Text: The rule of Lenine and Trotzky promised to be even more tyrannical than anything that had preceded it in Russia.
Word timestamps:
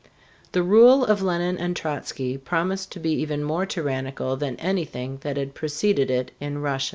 The 0.53 0.63
rule 0.63 1.05
of 1.05 1.21
Lenine 1.21 1.59
and 1.59 1.75
Trotzky 1.75 2.35
promised 2.35 2.91
to 2.93 2.99
be 2.99 3.11
even 3.11 3.43
more 3.43 3.67
tyrannical 3.67 4.35
than 4.35 4.55
anything 4.55 5.17
that 5.21 5.37
had 5.37 5.53
preceded 5.53 6.09
it 6.09 6.31
in 6.39 6.57
Russia. 6.57 6.89